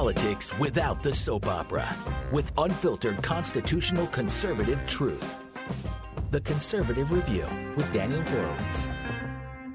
[0.00, 1.86] politics without the soap opera
[2.32, 5.34] with unfiltered constitutional conservative truth.
[6.30, 7.44] The Conservative Review
[7.76, 8.88] with Daniel Horowitz.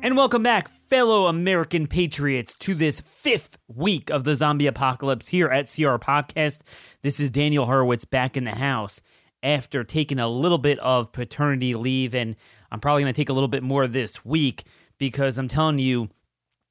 [0.01, 5.47] And welcome back, fellow American patriots, to this fifth week of the zombie apocalypse here
[5.47, 6.61] at CR Podcast.
[7.03, 9.01] This is Daniel Horowitz back in the house
[9.43, 12.15] after taking a little bit of paternity leave.
[12.15, 12.35] And
[12.71, 14.63] I'm probably going to take a little bit more this week
[14.97, 16.09] because I'm telling you,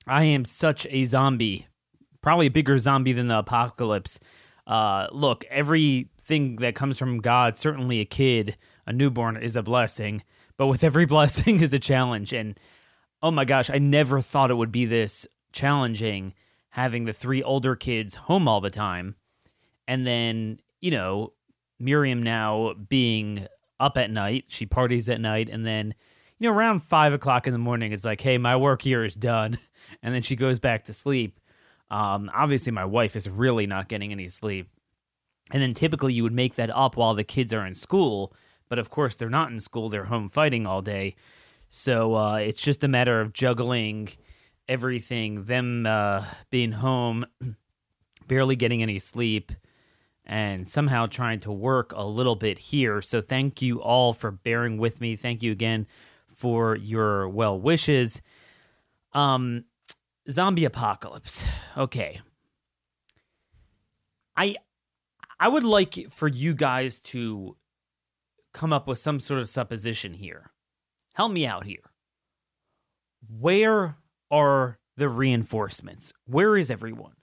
[0.08, 1.68] I am such a zombie,
[2.24, 4.18] probably a bigger zombie than the apocalypse.
[4.66, 10.22] Uh, look, everything that comes from God, certainly a kid, a newborn, is a blessing.
[10.56, 12.32] But with every blessing is a challenge.
[12.32, 12.58] And
[13.22, 16.32] oh my gosh, I never thought it would be this challenging
[16.70, 19.16] having the three older kids home all the time.
[19.86, 21.34] And then, you know,
[21.78, 23.46] Miriam now being
[23.78, 25.50] up at night, she parties at night.
[25.50, 25.94] And then,
[26.38, 29.14] you know, around five o'clock in the morning, it's like, hey, my work here is
[29.14, 29.58] done.
[30.02, 31.38] And then she goes back to sleep.
[31.90, 34.68] Um, obviously, my wife is really not getting any sleep.
[35.50, 38.32] And then typically you would make that up while the kids are in school.
[38.68, 41.16] But of course, they're not in school, they're home fighting all day.
[41.68, 44.08] So uh, it's just a matter of juggling
[44.68, 47.24] everything, them uh, being home,
[48.28, 49.52] barely getting any sleep,
[50.24, 53.02] and somehow trying to work a little bit here.
[53.02, 55.16] So thank you all for bearing with me.
[55.16, 55.86] Thank you again
[56.28, 58.22] for your well wishes.
[59.12, 59.64] Um,
[60.30, 61.44] zombie apocalypse.
[61.76, 62.20] Okay.
[64.36, 64.56] I
[65.38, 67.56] I would like for you guys to
[68.52, 70.52] come up with some sort of supposition here.
[71.14, 71.90] Help me out here.
[73.28, 73.96] Where
[74.30, 76.12] are the reinforcements?
[76.26, 77.14] Where is everyone?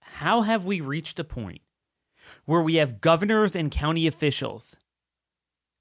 [0.00, 1.60] How have we reached a point
[2.44, 4.76] where we have governors and county officials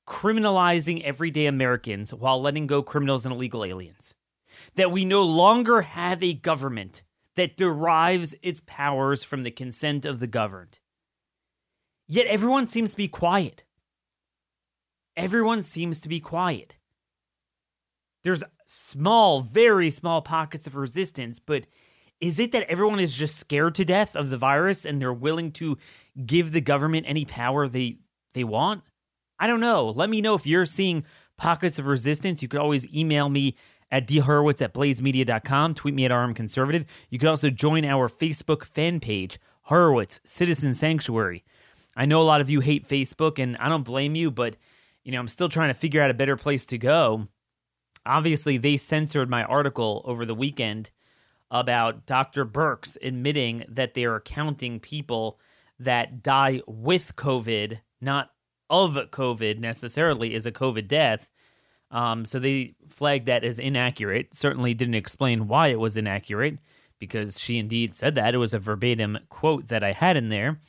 [0.07, 4.13] criminalizing everyday Americans while letting go criminals and illegal aliens?
[4.75, 7.03] That we no longer have a government
[7.35, 10.79] that derives its powers from the consent of the governed.
[12.07, 13.63] Yet everyone seems to be quiet.
[15.15, 16.75] Everyone seems to be quiet.
[18.23, 21.65] There's small, very small pockets of resistance, but
[22.19, 25.51] is it that everyone is just scared to death of the virus and they're willing
[25.53, 25.77] to
[26.25, 27.99] give the government any power they
[28.33, 28.83] they want?
[29.39, 29.89] I don't know.
[29.89, 31.03] Let me know if you're seeing
[31.37, 32.41] pockets of resistance.
[32.41, 33.55] You could always email me
[33.91, 35.73] at dhorowitz at blazemedia.com.
[35.73, 36.85] Tweet me at RM Conservative.
[37.09, 41.43] You could also join our Facebook fan page, Horowitz Citizen Sanctuary.
[41.95, 44.55] I know a lot of you hate Facebook, and I don't blame you, but
[45.03, 47.27] you know I'm still trying to figure out a better place to go.
[48.05, 50.91] Obviously, they censored my article over the weekend
[51.49, 52.45] about Dr.
[52.45, 55.39] Birx admitting that they are counting people
[55.79, 58.31] that die with COVID, not
[58.69, 61.29] of COVID necessarily, as a COVID death.
[61.89, 64.33] Um, so they flagged that as inaccurate.
[64.33, 66.59] Certainly didn't explain why it was inaccurate
[66.99, 68.33] because she indeed said that.
[68.33, 70.59] It was a verbatim quote that I had in there.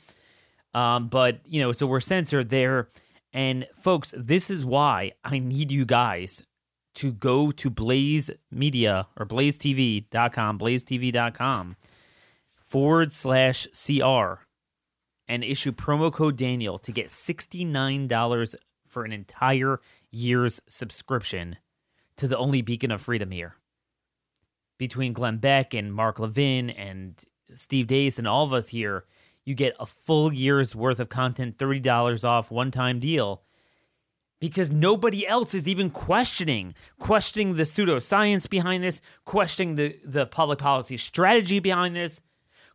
[0.73, 2.89] Um, but, you know, so we're censored there.
[3.33, 6.43] And folks, this is why I need you guys
[6.95, 11.75] to go to Blaze Media or blazetv.com, blazetv.com
[12.55, 14.43] forward slash CR
[15.27, 19.79] and issue promo code Daniel to get $69 for an entire
[20.11, 21.57] year's subscription
[22.17, 23.55] to the only beacon of freedom here.
[24.77, 27.21] Between Glenn Beck and Mark Levin and
[27.55, 29.05] Steve Deace and all of us here,
[29.45, 33.41] you get a full year's worth of content, $30 off, one time deal.
[34.39, 40.59] Because nobody else is even questioning, questioning the pseudoscience behind this, questioning the, the public
[40.59, 42.21] policy strategy behind this,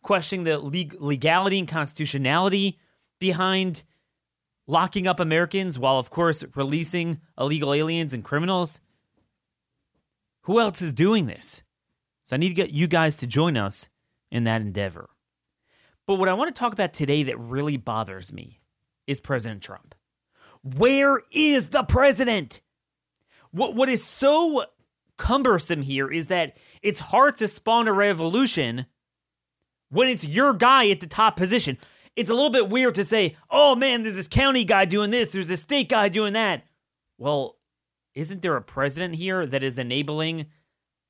[0.03, 2.79] questioning the legality and constitutionality
[3.19, 3.85] behind
[4.67, 8.81] locking up Americans while, of course, releasing illegal aliens and criminals.
[10.43, 11.63] Who else is doing this?
[12.23, 13.89] So I need to get you guys to join us
[14.31, 15.11] in that endeavor.
[16.07, 18.61] But what I want to talk about today that really bothers me
[19.07, 19.95] is President Trump.
[20.63, 22.61] Where is the president?
[23.51, 24.65] What what is so
[25.17, 28.87] cumbersome here is that it's hard to spawn a revolution
[29.91, 31.79] when it's your guy at the top position.
[32.17, 35.31] It's a little bit weird to say, "Oh man, there's this county guy doing this,
[35.31, 36.65] there's a state guy doing that."
[37.19, 37.59] Well,
[38.15, 40.47] isn't there a president here that is enabling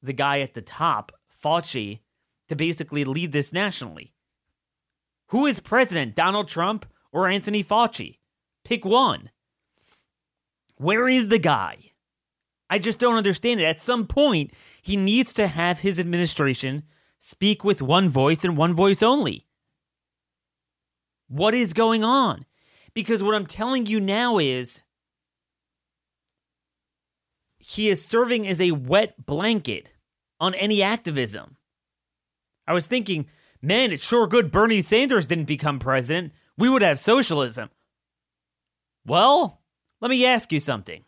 [0.03, 1.12] the guy at the top,
[1.43, 2.01] Fauci,
[2.49, 4.15] to basically lead this nationally?
[5.29, 8.19] Who is president, Donald Trump or Anthony Fauci?
[8.65, 9.31] Pick one.
[10.77, 11.93] Where is the guy?
[12.71, 13.65] I just don't understand it.
[13.65, 14.53] At some point,
[14.83, 16.85] he needs to have his administration
[17.19, 19.44] speak with one voice and one voice only.
[21.29, 22.44] What is going on?
[22.94, 24.82] Because what I'm telling you now is
[27.59, 29.91] he is serving as a wet blanket
[30.38, 31.56] on any activism.
[32.67, 33.26] I was thinking
[33.65, 36.35] Man, it's sure good Bernie Sanders didn't become president.
[36.59, 37.70] We would have socialism.
[39.06, 39.62] Well,
[40.03, 41.05] let me ask you something.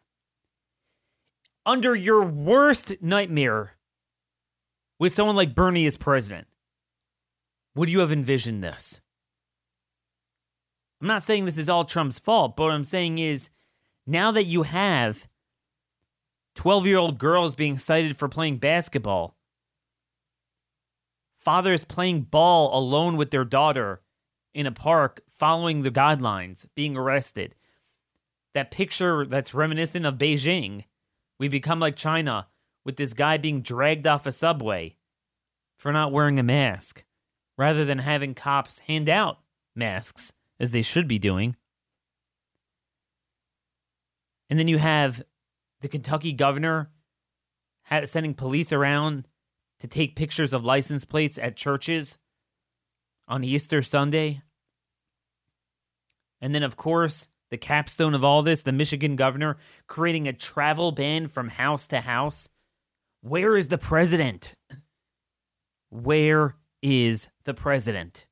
[1.66, 3.76] Under your worst nightmare,
[4.98, 6.46] with someone like Bernie as president,
[7.74, 9.02] would you have envisioned this?
[11.00, 13.50] I'm not saying this is all Trump's fault, but what I'm saying is
[14.06, 15.28] now that you have
[16.54, 19.36] 12 year old girls being cited for playing basketball,
[21.36, 24.00] fathers playing ball alone with their daughter
[24.54, 27.54] in a park following the guidelines, being arrested.
[28.54, 30.84] That picture that's reminiscent of Beijing.
[31.38, 32.46] We become like China
[32.84, 34.96] with this guy being dragged off a subway
[35.76, 37.04] for not wearing a mask
[37.58, 39.40] rather than having cops hand out
[39.74, 41.56] masks as they should be doing.
[44.48, 45.22] And then you have
[45.80, 46.90] the Kentucky governor
[48.04, 49.26] sending police around
[49.80, 52.18] to take pictures of license plates at churches
[53.28, 54.42] on Easter Sunday.
[56.40, 59.56] And then, of course, the capstone of all this, the Michigan governor
[59.86, 62.48] creating a travel ban from house to house.
[63.20, 64.54] Where is the president?
[65.90, 68.26] Where is the president?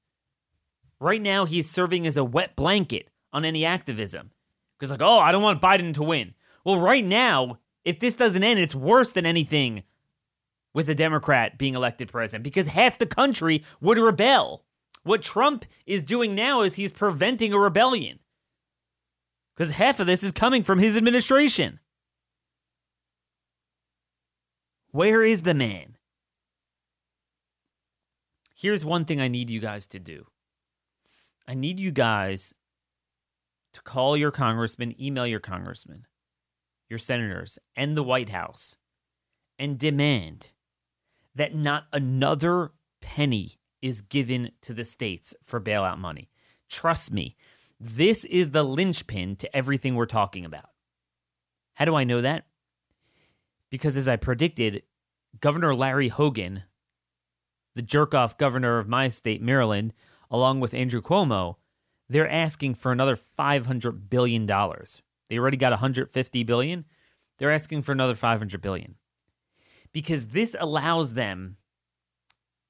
[1.05, 4.31] Right now, he's serving as a wet blanket on any activism.
[4.79, 6.33] Because, like, oh, I don't want Biden to win.
[6.65, 9.83] Well, right now, if this doesn't end, it's worse than anything
[10.73, 14.65] with a Democrat being elected president because half the country would rebel.
[15.03, 18.21] What Trump is doing now is he's preventing a rebellion
[19.55, 21.81] because half of this is coming from his administration.
[24.91, 25.99] Where is the man?
[28.55, 30.29] Here's one thing I need you guys to do
[31.47, 32.55] I need you guys
[33.75, 36.07] to call your congressman, email your congressman,
[36.89, 38.77] your senators, and the White House
[39.59, 40.53] and demand
[41.35, 46.31] that not another penny is given to the states for bailout money.
[46.71, 47.37] Trust me,
[47.79, 50.71] this is the linchpin to everything we're talking about.
[51.75, 52.47] How do I know that?
[53.71, 54.85] Because as I predicted,
[55.41, 56.63] Governor Larry Hogan,
[57.75, 59.93] the jerk off governor of my state, Maryland,
[60.35, 61.55] along with Andrew Cuomo,
[62.09, 64.47] they're asking for another $500 billion.
[64.47, 66.85] They already got 150 billion.
[67.39, 68.97] They're asking for another 500 billion.
[69.93, 71.57] Because this allows them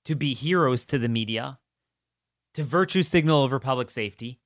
[0.04, 1.58] to be heroes to the media,
[2.52, 4.40] to virtue signal over public safety,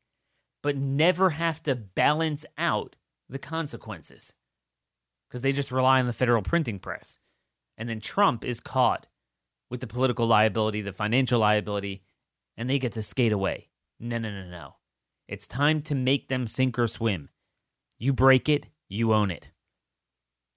[0.62, 2.94] but never have to balance out
[3.29, 4.32] the consequences
[5.29, 7.19] because they just rely on the federal printing press.
[7.76, 9.09] And then Trump is caught
[9.71, 12.03] with the political liability, the financial liability,
[12.58, 13.69] and they get to skate away.
[14.00, 14.75] No, no, no, no.
[15.28, 17.31] It's time to make them sink or swim.
[17.99, 19.50] You break it, you own it.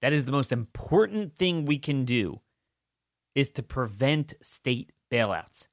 [0.02, 2.40] That is the most important thing we can do
[3.34, 5.68] is to prevent state bailouts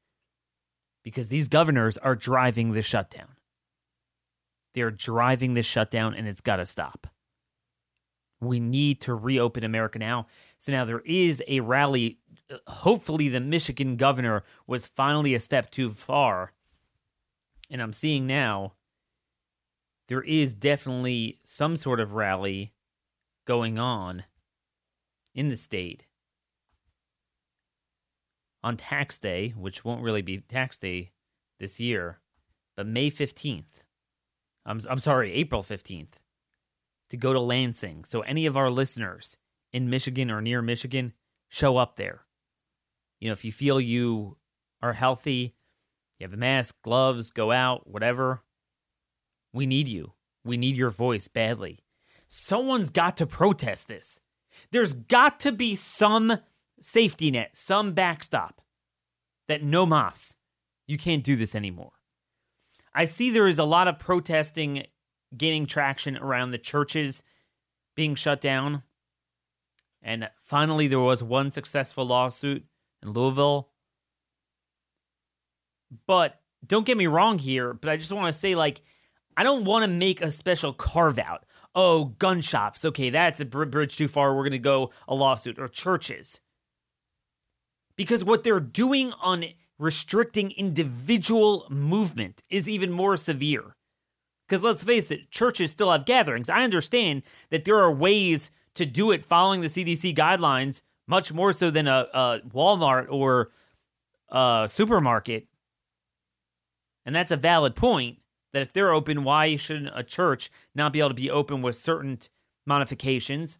[1.03, 3.29] because these governors are driving the shutdown.
[4.75, 7.07] They're driving this shutdown and it's got to stop.
[8.39, 10.27] We need to reopen America now.
[10.59, 12.19] So now there is a rally.
[12.67, 16.53] Hopefully, the Michigan governor was finally a step too far.
[17.71, 18.73] And I'm seeing now
[20.09, 22.73] there is definitely some sort of rally
[23.45, 24.25] going on
[25.33, 26.05] in the state
[28.61, 31.11] on tax day, which won't really be tax day
[31.59, 32.19] this year,
[32.75, 33.83] but May 15th.
[34.65, 36.13] I'm, I'm sorry, April 15th,
[37.09, 38.03] to go to Lansing.
[38.03, 39.37] So, any of our listeners
[39.71, 41.13] in Michigan or near Michigan,
[41.47, 42.25] show up there.
[43.19, 44.37] You know, if you feel you
[44.81, 45.55] are healthy,
[46.17, 48.43] you have a mask, gloves, go out, whatever,
[49.53, 50.13] we need you.
[50.43, 51.79] We need your voice badly.
[52.27, 54.21] Someone's got to protest this.
[54.71, 56.39] There's got to be some
[56.79, 58.61] safety net, some backstop
[59.47, 60.35] that no mas,
[60.87, 61.93] you can't do this anymore.
[62.93, 64.85] I see there is a lot of protesting
[65.35, 67.23] gaining traction around the churches
[67.95, 68.83] being shut down.
[70.01, 72.63] And finally, there was one successful lawsuit
[73.03, 73.69] in Louisville.
[76.07, 78.81] But don't get me wrong here, but I just want to say, like,
[79.35, 81.45] I don't want to make a special carve out.
[81.75, 82.83] Oh, gun shops.
[82.83, 84.35] Okay, that's a bridge too far.
[84.35, 86.39] We're going to go a lawsuit or churches.
[87.95, 89.45] Because what they're doing on
[89.77, 93.75] restricting individual movement is even more severe.
[94.47, 96.49] Because let's face it, churches still have gatherings.
[96.49, 101.51] I understand that there are ways to do it following the CDC guidelines, much more
[101.51, 103.51] so than a, a Walmart or
[104.29, 105.47] a supermarket.
[107.05, 108.19] And that's a valid point
[108.53, 111.75] that if they're open, why shouldn't a church not be able to be open with
[111.75, 112.19] certain
[112.65, 113.57] modifications?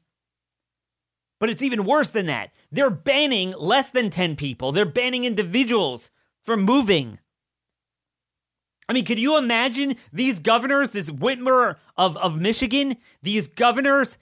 [1.39, 2.51] But it's even worse than that.
[2.72, 6.12] They're banning less than 10 people, they're banning individuals
[6.42, 7.20] from moving.
[8.88, 14.18] I mean, could you imagine these governors, this Whitmer of, of Michigan, these governors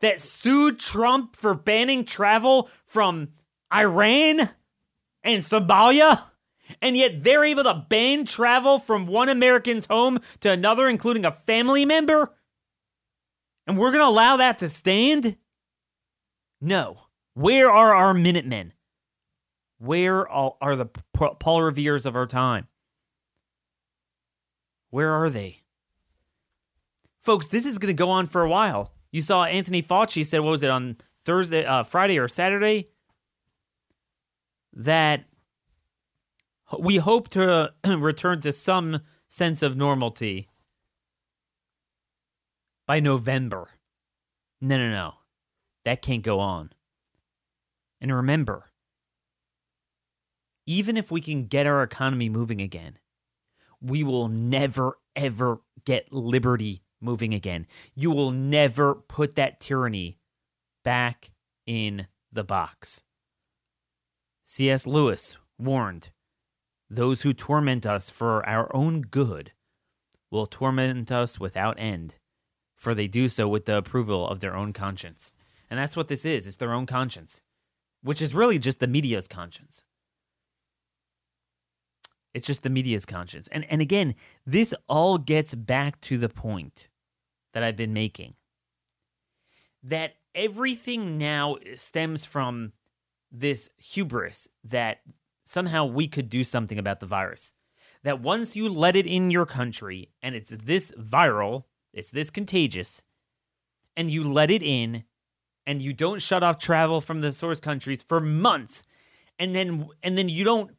[0.00, 3.28] that sued Trump for banning travel from
[3.74, 4.50] Iran
[5.22, 6.24] and Somalia?
[6.82, 11.30] And yet they're able to ban travel from one American's home to another, including a
[11.30, 12.34] family member?
[13.66, 15.36] And we're going to allow that to stand?
[16.60, 17.02] No.
[17.34, 18.72] Where are our Minutemen?
[19.78, 22.66] Where are the Paul Revere's of our time?
[24.90, 25.62] Where are they?
[27.20, 28.92] Folks, this is going to go on for a while.
[29.16, 32.90] You saw Anthony Fauci said, what was it, on Thursday, uh, Friday or Saturday?
[34.74, 35.24] That
[36.78, 40.50] we hope to return to some sense of normality
[42.86, 43.70] by November.
[44.60, 45.14] No, no, no.
[45.86, 46.74] That can't go on.
[48.02, 48.70] And remember,
[50.66, 52.98] even if we can get our economy moving again,
[53.80, 57.66] we will never, ever get liberty moving again.
[57.94, 60.18] You will never put that tyranny
[60.84, 61.30] back
[61.66, 63.02] in the box.
[64.44, 64.86] C.S.
[64.86, 66.10] Lewis warned
[66.88, 69.52] those who torment us for our own good
[70.30, 72.16] will torment us without end,
[72.76, 75.34] for they do so with the approval of their own conscience.
[75.68, 77.42] And that's what this is it's their own conscience,
[78.02, 79.84] which is really just the media's conscience.
[82.36, 83.48] It's just the media's conscience.
[83.50, 84.14] And and again,
[84.46, 86.88] this all gets back to the point
[87.54, 88.34] that I've been making.
[89.82, 92.74] That everything now stems from
[93.32, 94.98] this hubris that
[95.44, 97.54] somehow we could do something about the virus.
[98.02, 101.64] That once you let it in your country and it's this viral,
[101.94, 103.02] it's this contagious,
[103.96, 105.04] and you let it in
[105.66, 108.84] and you don't shut off travel from the source countries for months
[109.38, 110.72] and then and then you don't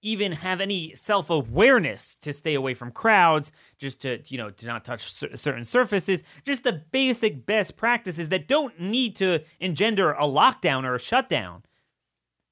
[0.00, 4.84] even have any self-awareness to stay away from crowds just to you know to not
[4.84, 10.84] touch certain surfaces just the basic best practices that don't need to engender a lockdown
[10.84, 11.62] or a shutdown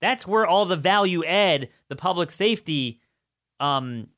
[0.01, 3.01] that's where all the value add, the public safety
[3.61, 4.09] um,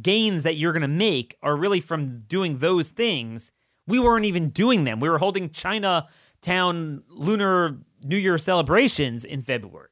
[0.00, 3.52] gains that you're going to make are really from doing those things.
[3.86, 5.00] We weren't even doing them.
[5.00, 9.88] We were holding Chinatown Lunar New Year celebrations in February.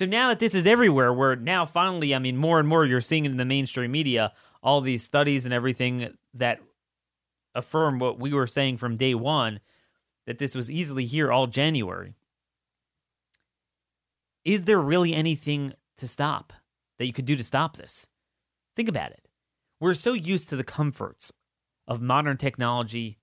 [0.00, 3.02] So now that this is everywhere, where now finally, I mean, more and more you're
[3.02, 6.58] seeing in the mainstream media all these studies and everything that
[7.54, 9.60] affirm what we were saying from day one
[10.26, 12.14] that this was easily here all January
[14.42, 16.54] is there really anything to stop
[16.98, 18.06] that you could do to stop this?
[18.74, 19.28] Think about it.
[19.80, 21.30] We're so used to the comforts
[21.86, 23.18] of modern technology,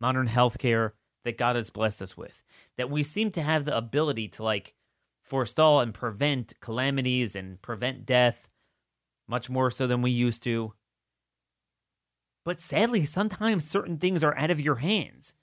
[0.00, 0.92] modern healthcare
[1.26, 2.42] that God has blessed us with
[2.78, 4.74] that we seem to have the ability to like
[5.22, 8.48] forestall and prevent calamities and prevent death
[9.28, 10.74] much more so than we used to.
[12.44, 15.34] But sadly, sometimes certain things are out of your hands.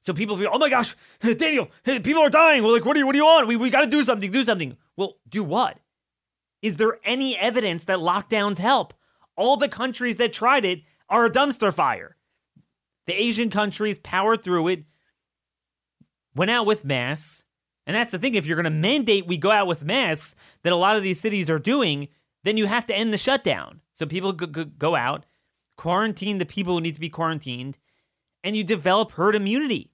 [0.00, 2.62] So people feel, oh my gosh, Daniel, people are dying.
[2.62, 3.46] We're like, what do you, what do you want?
[3.46, 4.76] We, we got to do something, do something.
[4.96, 5.78] Well, do what?
[6.62, 8.94] Is there any evidence that lockdowns help?
[9.36, 12.16] All the countries that tried it are a dumpster fire.
[13.06, 14.84] The Asian countries powered through it,
[16.34, 17.44] went out with masks.
[17.90, 18.36] And that's the thing.
[18.36, 21.18] If you're going to mandate we go out with masks, that a lot of these
[21.18, 22.06] cities are doing,
[22.44, 23.80] then you have to end the shutdown.
[23.92, 25.26] So people go out,
[25.76, 27.78] quarantine the people who need to be quarantined,
[28.44, 29.90] and you develop herd immunity.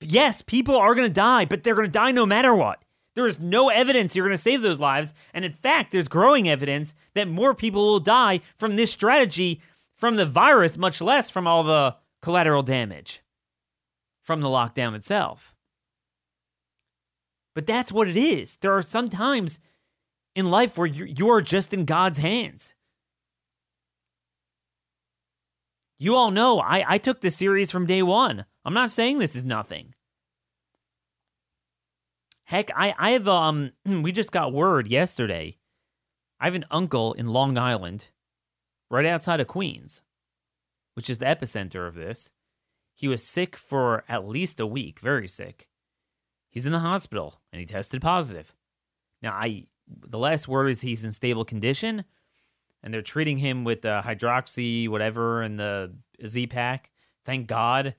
[0.00, 2.82] Yes, people are going to die, but they're going to die no matter what.
[3.14, 5.12] There is no evidence you're going to save those lives.
[5.34, 9.60] And in fact, there's growing evidence that more people will die from this strategy
[9.92, 13.20] from the virus, much less from all the collateral damage
[14.22, 15.53] from the lockdown itself.
[17.54, 18.56] But that's what it is.
[18.56, 19.60] There are some times
[20.34, 22.74] in life where you're just in God's hands.
[25.98, 28.44] You all know I, I took this series from day one.
[28.64, 29.94] I'm not saying this is nothing.
[32.44, 35.56] Heck, I, I have um we just got word yesterday.
[36.40, 38.08] I have an uncle in Long Island,
[38.90, 40.02] right outside of Queens,
[40.94, 42.32] which is the epicenter of this.
[42.94, 45.68] He was sick for at least a week, very sick.
[46.54, 48.54] He's in the hospital and he tested positive.
[49.20, 52.04] Now I the last word is he's in stable condition,
[52.82, 55.92] and they're treating him with the hydroxy whatever and the
[56.24, 56.92] Z pack.
[57.24, 57.96] Thank God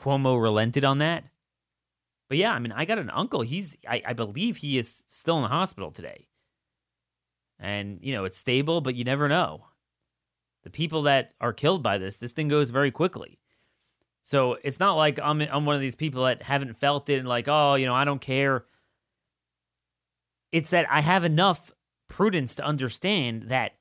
[0.00, 1.24] Cuomo relented on that.
[2.28, 3.42] But yeah, I mean, I got an uncle.
[3.42, 6.28] He's, I, I believe he is still in the hospital today.
[7.58, 9.66] And, you know, it's stable, but you never know.
[10.64, 13.41] The people that are killed by this, this thing goes very quickly.
[14.22, 17.28] So it's not like I'm, I'm one of these people that haven't felt it and
[17.28, 18.64] like, oh, you know, I don't care.
[20.52, 21.72] It's that I have enough
[22.08, 23.72] prudence to understand that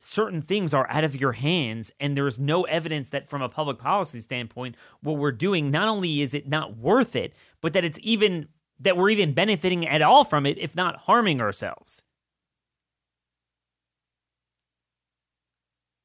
[0.00, 3.78] certain things are out of your hands and there's no evidence that from a public
[3.78, 7.98] policy standpoint what we're doing not only is it not worth it but that it's
[8.02, 8.46] even
[8.78, 12.04] that we're even benefiting at all from it if not harming ourselves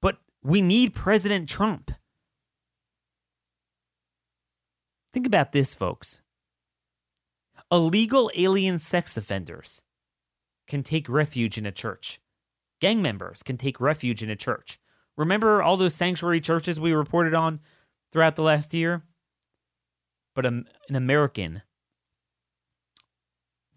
[0.02, 1.92] but we need president trump
[5.14, 6.20] think about this folks
[7.72, 9.82] illegal alien sex offenders
[10.68, 12.20] can take refuge in a church
[12.84, 14.78] gang members can take refuge in a church.
[15.16, 17.62] Remember all those sanctuary churches we reported on
[18.12, 19.04] throughout the last year?
[20.36, 21.62] But um, an American,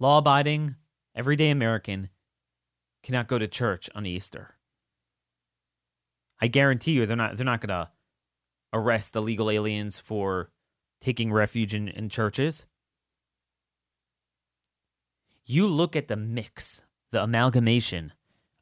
[0.00, 0.74] law abiding,
[1.14, 2.08] everyday American,
[3.04, 4.56] cannot go to church on Easter.
[6.40, 7.92] I guarantee you they're not they're not gonna
[8.72, 10.50] arrest illegal aliens for
[11.00, 12.66] taking refuge in, in churches.
[15.44, 18.12] You look at the mix, the amalgamation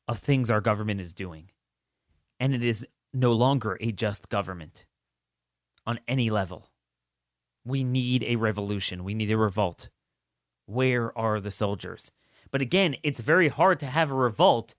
[0.06, 1.50] of things our government is doing.
[2.38, 4.84] And it is no longer a just government
[5.86, 6.70] on any level.
[7.64, 9.04] We need a revolution.
[9.04, 9.88] We need a revolt.
[10.66, 12.12] Where are the soldiers?
[12.50, 14.74] But again, it's very hard to have a revolt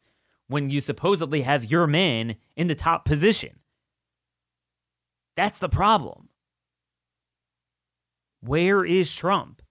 [0.48, 3.60] when you supposedly have your man in the top position.
[5.36, 6.30] That's the problem.
[8.46, 9.62] Where is Trump?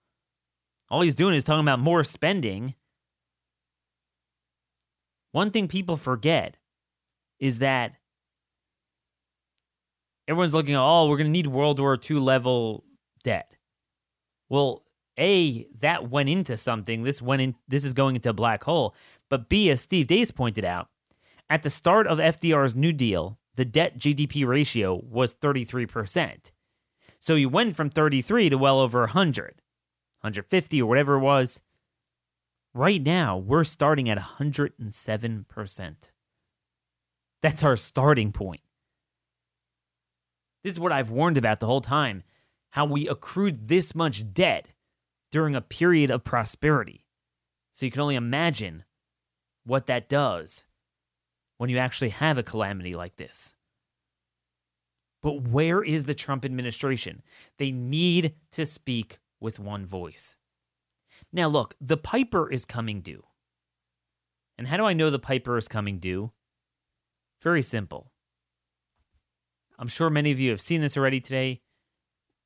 [0.90, 2.74] All he's doing is talking about more spending
[5.34, 6.58] one thing people forget
[7.40, 7.94] is that
[10.28, 12.84] everyone's looking at, oh, we're going to need World War II level
[13.24, 13.56] debt.
[14.48, 14.84] Well,
[15.18, 17.02] A, that went into something.
[17.02, 18.94] This went in this is going into a black hole.
[19.28, 20.86] But B, as Steve Deace pointed out,
[21.50, 26.52] at the start of FDR's New Deal, the debt GDP ratio was 33%.
[27.24, 29.62] So you went from 33 to well over 100,
[30.20, 31.62] 150 or whatever it was.
[32.74, 36.10] Right now, we're starting at 107%.
[37.40, 38.60] That's our starting point.
[40.62, 42.24] This is what I've warned about the whole time
[42.72, 44.74] how we accrued this much debt
[45.30, 47.06] during a period of prosperity.
[47.72, 48.84] So you can only imagine
[49.64, 50.66] what that does
[51.56, 53.54] when you actually have a calamity like this.
[55.24, 57.22] But where is the Trump administration?
[57.56, 60.36] They need to speak with one voice.
[61.32, 63.24] Now, look, the Piper is coming due.
[64.58, 66.32] And how do I know the Piper is coming due?
[67.40, 68.12] Very simple.
[69.78, 71.62] I'm sure many of you have seen this already today.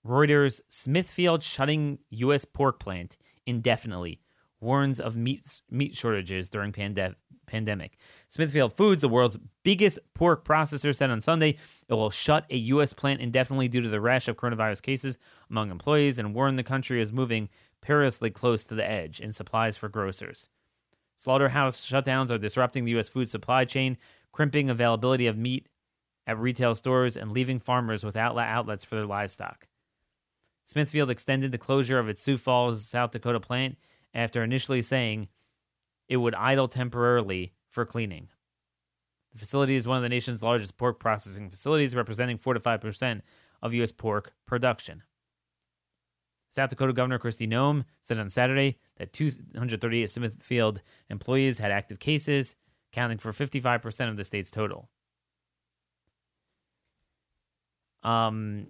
[0.06, 2.44] Reuters Smithfield shutting U.S.
[2.44, 4.20] pork plant indefinitely
[4.60, 7.14] warns of meat, meat shortages during pande-
[7.46, 7.96] pandemic.
[8.28, 11.56] Smithfield Foods, the world's biggest pork processor, said on Sunday
[11.88, 12.92] it will shut a U.S.
[12.92, 15.18] plant indefinitely due to the rash of coronavirus cases
[15.50, 17.48] among employees and warned the country is moving
[17.80, 20.48] perilously close to the edge in supplies for grocers.
[21.16, 23.08] Slaughterhouse shutdowns are disrupting the U.S.
[23.08, 23.96] food supply chain,
[24.32, 25.68] crimping availability of meat
[26.26, 29.66] at retail stores, and leaving farmers without outlets for their livestock.
[30.64, 33.78] Smithfield extended the closure of its Sioux Falls, South Dakota plant
[34.18, 35.28] after initially saying
[36.09, 38.28] it would idle temporarily for cleaning.
[39.33, 43.20] The facility is one of the nation's largest pork processing facilities, representing 4 to 5%
[43.62, 43.92] of U.S.
[43.92, 45.04] pork production.
[46.50, 52.57] South Dakota Governor Kristi Noem said on Saturday that 238 Smithfield employees had active cases,
[52.92, 54.88] accounting for 55% of the state's total.
[58.02, 58.68] Um,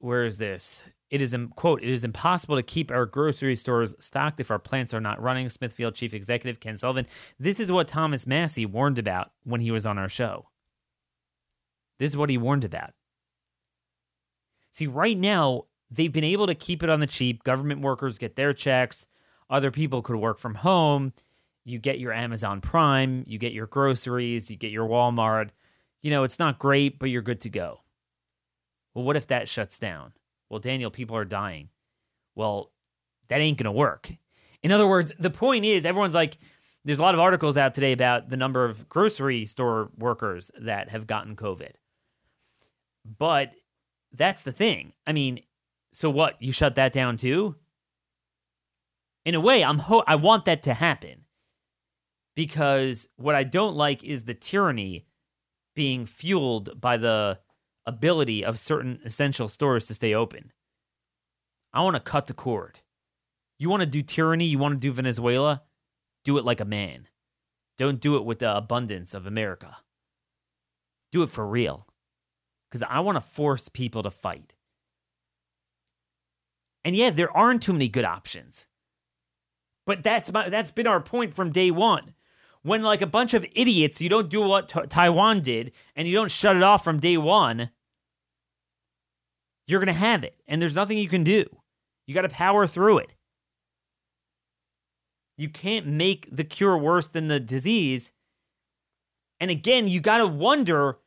[0.00, 0.82] where is this?
[1.10, 1.82] It is quote.
[1.82, 5.48] It is impossible to keep our grocery stores stocked if our plants are not running.
[5.48, 7.06] Smithfield Chief Executive Ken Sullivan.
[7.38, 10.48] This is what Thomas Massie warned about when he was on our show.
[11.98, 12.90] This is what he warned about.
[14.70, 17.44] See, right now, they've been able to keep it on the cheap.
[17.44, 19.06] Government workers get their checks,
[19.48, 21.12] other people could work from home.
[21.64, 25.50] You get your Amazon Prime, you get your groceries, you get your Walmart.
[26.02, 27.80] You know, it's not great, but you're good to go.
[28.94, 30.12] Well, what if that shuts down?
[30.48, 31.70] Well, Daniel, people are dying.
[32.34, 32.72] Well,
[33.28, 34.10] that ain't going to work.
[34.62, 36.38] In other words, the point is, everyone's like,
[36.84, 40.90] there's a lot of articles out today about the number of grocery store workers that
[40.90, 41.72] have gotten COVID.
[43.18, 43.52] But
[44.12, 44.92] that's the thing.
[45.06, 45.40] I mean,
[45.92, 46.40] so what?
[46.40, 47.56] You shut that down too?
[49.24, 51.24] In a way, I'm ho- I want that to happen.
[52.36, 55.06] Because what I don't like is the tyranny
[55.74, 57.38] being fueled by the
[57.86, 60.52] ability of certain essential stores to stay open.
[61.72, 62.80] I want to cut the cord.
[63.58, 65.62] You want to do tyranny, you want to do Venezuela,
[66.24, 67.08] do it like a man.
[67.78, 69.78] Don't do it with the abundance of America.
[71.12, 71.86] Do it for real.
[72.70, 74.54] Because I want to force people to fight.
[76.84, 78.66] And yeah, there aren't too many good options.
[79.86, 82.14] But that's my, that's been our point from day one.
[82.62, 86.14] When like a bunch of idiots, you don't do what t- Taiwan did, and you
[86.14, 87.70] don't shut it off from day one.
[89.66, 91.44] You're gonna have it, and there's nothing you can do.
[92.06, 93.12] You got to power through it.
[95.36, 98.12] You can't make the cure worse than the disease.
[99.40, 100.98] And again, you got to wonder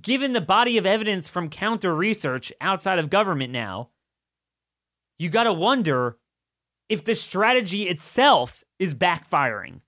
[0.00, 3.90] given the body of evidence from counter research outside of government now,
[5.18, 6.18] you got to wonder
[6.88, 9.80] if the strategy itself is backfiring,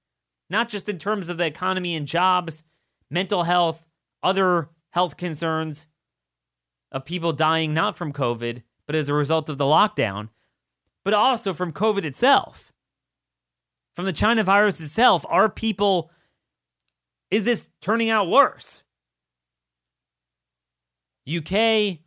[0.50, 2.64] not just in terms of the economy and jobs,
[3.10, 3.86] mental health,
[4.22, 5.86] other health concerns
[6.92, 10.28] of people dying not from COVID, but as a result of the lockdown,
[11.04, 12.72] but also from COVID itself.
[13.96, 16.10] From the China virus itself, are people,
[17.30, 18.84] is this turning out worse?
[21.28, 21.98] UK.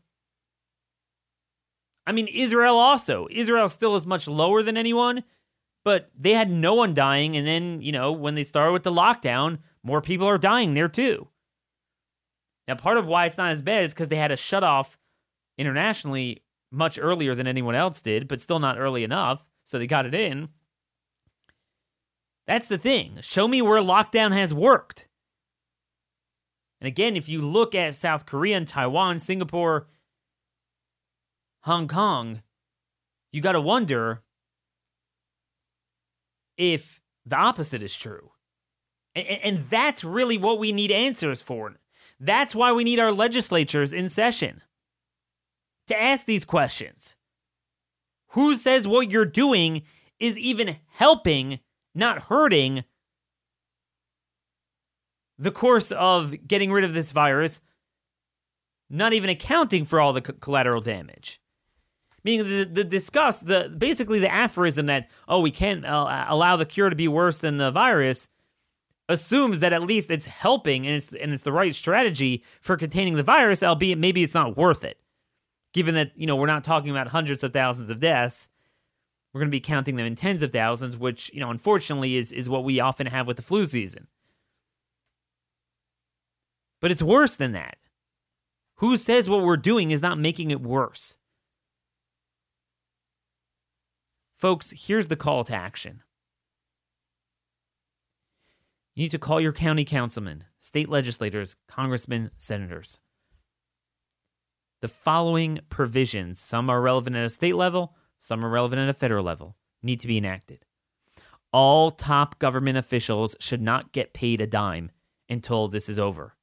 [2.08, 3.28] I mean, Israel also.
[3.32, 5.24] Israel still is much lower than anyone,
[5.84, 7.36] but they had no one dying.
[7.36, 10.90] And then, you know, when they started with the lockdown, more people are dying there
[10.90, 11.30] too.
[12.68, 14.98] Now, part of why it's not as bad is because they had a shut off
[15.58, 19.48] internationally much earlier than anyone else did, but still not early enough.
[19.64, 20.50] So they got it in.
[22.48, 23.18] That's the thing.
[23.22, 25.08] Show me where lockdown has worked.
[26.80, 29.88] And again, if you look at South Korea and Taiwan, Singapore,
[31.64, 32.44] Hong Kong,
[33.32, 34.22] you got to wonder
[36.58, 38.32] if the opposite is true.
[39.16, 41.76] And, and, that's really what we need answers for.
[42.20, 44.62] That's why we need our legislatures in session
[45.88, 47.16] to ask these questions.
[48.30, 49.84] Who says what you're doing
[50.20, 51.60] is even helping,
[51.94, 52.84] not hurting,
[55.38, 57.60] the course of getting rid of this virus,
[58.90, 61.42] not even accounting for all the collateral damage.
[62.24, 66.66] Meaning the, the discuss, the basically the aphorism that, oh, we can't uh, allow the
[66.66, 68.30] cure to be worse than the virus
[69.08, 73.16] assumes that at least it's helping and it's, and it's the right strategy for containing
[73.16, 75.00] the virus, albeit maybe it's not worth it.
[75.74, 78.48] Given that, you know, we're not talking about hundreds of thousands of deaths,
[79.34, 82.32] we're going to be counting them in tens of thousands, which, you know, unfortunately is,
[82.32, 84.08] is what we often have with the flu season.
[86.80, 87.78] But it's worse than that.
[88.76, 91.18] Who says what we're doing is not making it worse?
[94.34, 96.04] Folks, here's the call to action.
[98.96, 103.00] You need to call your county councilmen, state legislators, congressmen, senators.
[104.82, 108.94] The following provisions, some are relevant at a state level, some are relevant at a
[108.94, 110.66] federal level, need to be enacted.
[111.52, 114.92] All top government officials should not get paid a dime
[115.30, 116.38] until this is over.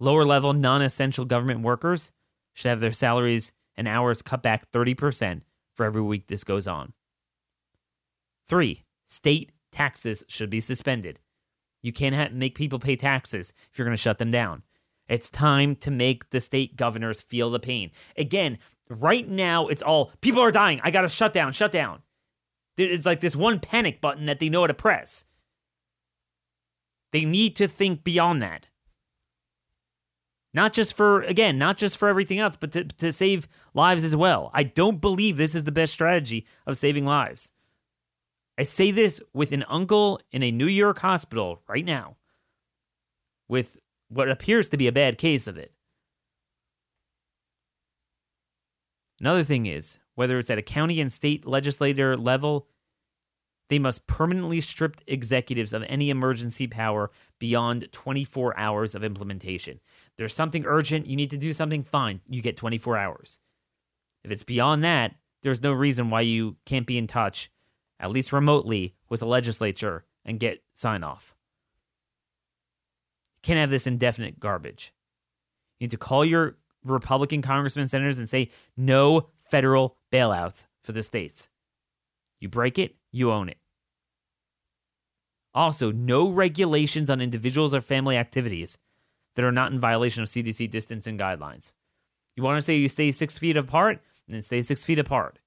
[0.00, 2.10] Lower level, non essential government workers
[2.52, 5.42] should have their salaries and hours cut back 30%
[5.74, 6.92] for every week this goes on.
[8.44, 11.20] Three, state taxes should be suspended.
[11.82, 14.62] You can't make people pay taxes if you're going to shut them down.
[15.08, 17.90] It's time to make the state governors feel the pain.
[18.16, 18.58] Again,
[18.88, 20.80] right now, it's all people are dying.
[20.84, 22.02] I got to shut down, shut down.
[22.78, 25.24] It's like this one panic button that they know how to press.
[27.12, 28.68] They need to think beyond that.
[30.54, 34.14] Not just for, again, not just for everything else, but to, to save lives as
[34.14, 34.50] well.
[34.52, 37.50] I don't believe this is the best strategy of saving lives.
[38.62, 42.14] I say this with an uncle in a New York hospital right now
[43.48, 45.72] with what appears to be a bad case of it.
[49.20, 52.68] Another thing is, whether it's at a county and state legislator level,
[53.68, 59.80] they must permanently strip executives of any emergency power beyond 24 hours of implementation.
[60.18, 63.40] There's something urgent, you need to do something, fine, you get 24 hours.
[64.22, 67.50] If it's beyond that, there's no reason why you can't be in touch,
[68.02, 71.34] at least remotely, with the legislature and get sign off.
[73.42, 74.92] Can't have this indefinite garbage.
[75.78, 81.02] You need to call your Republican congressmen, senators, and say no federal bailouts for the
[81.02, 81.48] states.
[82.40, 83.58] You break it, you own it.
[85.54, 88.78] Also, no regulations on individuals or family activities
[89.34, 91.72] that are not in violation of CDC distancing guidelines.
[92.36, 95.38] You want to say you stay six feet apart, then stay six feet apart.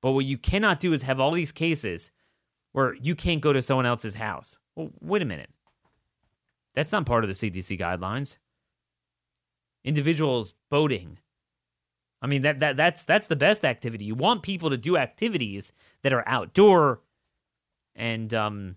[0.00, 2.10] But what you cannot do is have all these cases
[2.72, 4.56] where you can't go to someone else's house.
[4.76, 5.50] Well, wait a minute.
[6.74, 8.36] That's not part of the CDC guidelines.
[9.84, 11.18] Individuals boating.
[12.20, 14.04] I mean that, that that's that's the best activity.
[14.04, 17.00] You want people to do activities that are outdoor
[17.94, 18.76] and um,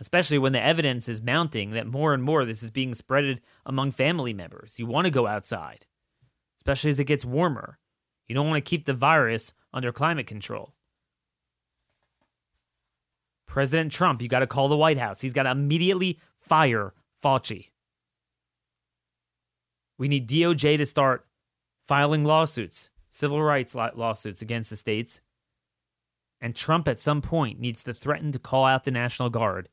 [0.00, 3.92] especially when the evidence is mounting that more and more this is being spreaded among
[3.92, 4.78] family members.
[4.78, 5.86] You want to go outside,
[6.56, 7.78] especially as it gets warmer.
[8.26, 10.72] You don't want to keep the virus under climate control.
[13.46, 15.20] President Trump, you got to call the White House.
[15.20, 17.70] He's got to immediately fire Fauci.
[19.98, 21.26] We need DOJ to start
[21.82, 25.20] filing lawsuits, civil rights lawsuits against the states.
[26.40, 29.68] And Trump, at some point, needs to threaten to call out the National Guard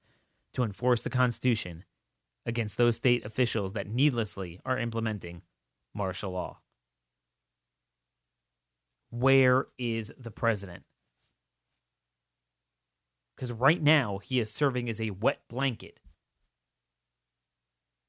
[0.53, 1.83] to enforce the Constitution
[2.45, 5.41] against those state officials that needlessly are implementing
[5.93, 6.61] martial law.
[9.12, 10.84] Where is the president?
[13.36, 16.00] Because right now, he is serving as a wet blanket,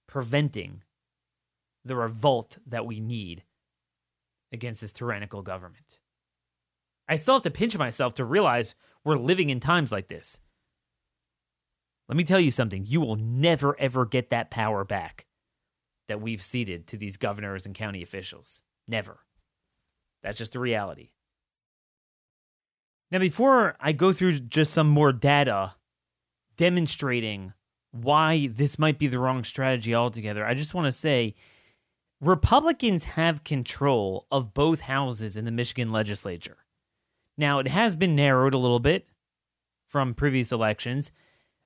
[0.07, 0.83] preventing
[1.85, 3.43] the revolt that we need
[4.53, 5.99] against this tyrannical government.
[7.09, 10.39] I still have to pinch myself to realize we're living in times like this.
[12.09, 15.27] Let me tell you something you will never, ever get that power back
[16.09, 18.63] that we've ceded to these governors and county officials.
[18.87, 19.21] Never.
[20.23, 21.11] That's just the reality.
[23.11, 25.75] Now, before I go through just some more data
[26.57, 27.53] demonstrating
[27.91, 31.35] why this might be the wrong strategy altogether, I just want to say
[32.21, 36.59] Republicans have control of both houses in the Michigan legislature.
[37.37, 39.09] Now, it has been narrowed a little bit
[39.87, 41.13] from previous elections,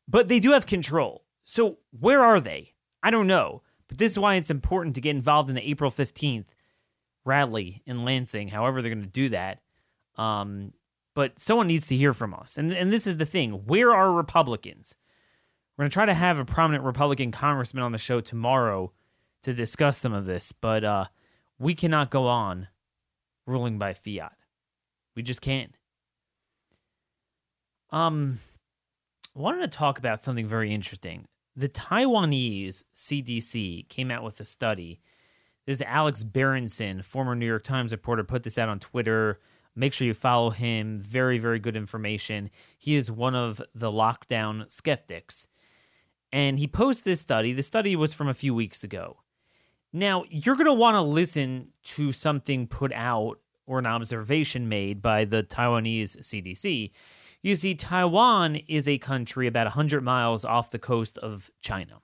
[0.08, 1.24] but they do have control.
[1.44, 2.72] So, where are they?
[3.02, 3.62] I don't know.
[3.86, 6.46] But this is why it's important to get involved in the April 15th
[7.26, 9.60] rally in Lansing, however, they're going to do that.
[10.16, 10.72] Um,
[11.14, 12.56] but someone needs to hear from us.
[12.56, 14.94] And, and this is the thing where are Republicans?
[15.76, 18.92] We're going to try to have a prominent Republican congressman on the show tomorrow
[19.42, 21.04] to discuss some of this, but uh,
[21.58, 22.68] we cannot go on
[23.46, 24.36] ruling by fiat.
[25.14, 25.76] We just can't.
[27.90, 28.40] Um,
[29.36, 31.26] I wanted to talk about something very interesting.
[31.54, 35.00] The Taiwanese CDC came out with a study.
[35.66, 39.40] This is Alex Berenson, former New York Times reporter, put this out on Twitter
[39.78, 40.98] Make sure you follow him.
[40.98, 42.50] Very, very good information.
[42.78, 45.48] He is one of the lockdown skeptics.
[46.32, 47.52] And he posted this study.
[47.52, 49.18] The study was from a few weeks ago.
[49.92, 55.02] Now, you're going to want to listen to something put out or an observation made
[55.02, 56.90] by the Taiwanese CDC.
[57.42, 62.00] You see, Taiwan is a country about 100 miles off the coast of China.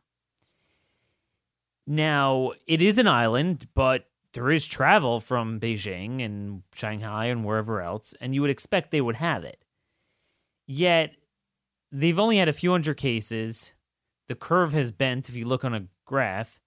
[1.87, 7.81] Now, it is an island, but there is travel from Beijing and Shanghai and wherever
[7.81, 9.65] else, and you would expect they would have it.
[10.67, 11.15] Yet,
[11.91, 13.73] they've only had a few hundred cases.
[14.29, 16.61] The curve has bent if you look on a graph,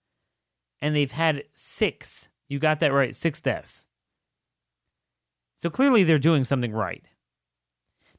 [0.82, 2.28] and they've had six.
[2.48, 3.86] You got that right, six deaths.
[5.56, 7.06] So clearly, they're doing something right.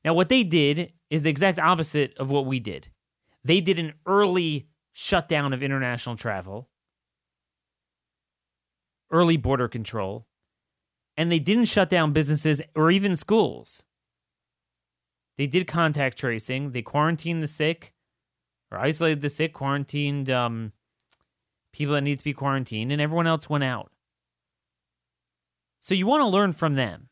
[0.05, 2.89] Now, what they did is the exact opposite of what we did.
[3.45, 6.71] They did an early shutdown of international travel
[9.11, 10.27] early border control,
[11.17, 13.83] and they didn't shut down businesses or even schools.
[15.39, 16.73] They did contact tracing.
[16.73, 17.93] They quarantined the sick
[18.71, 20.73] or isolated the sick, quarantined um,
[21.73, 23.93] people that need to be quarantined, and everyone else went out.
[25.79, 27.09] So you want to learn from them.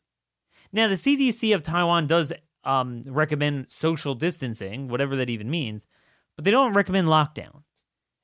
[0.73, 5.87] Now, the CDC of Taiwan does um, recommend social distancing, whatever that even means,
[6.35, 7.63] but they don't recommend lockdown.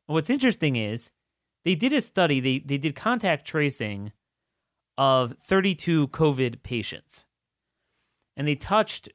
[0.08, 1.12] What's interesting is
[1.64, 4.12] they did a study, they, they did contact tracing
[4.98, 7.26] of 32 COVID patients.
[8.36, 9.10] And they touched,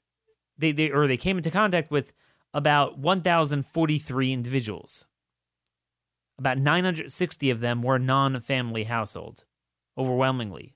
[0.57, 2.13] they, they or they came into contact with
[2.55, 5.07] about 1,043 individuals.
[6.39, 9.45] About 960 of them were non family household,
[9.97, 10.75] overwhelmingly.